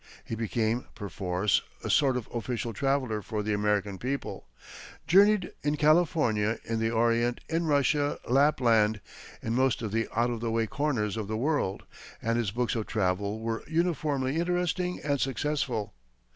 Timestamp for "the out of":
9.91-10.39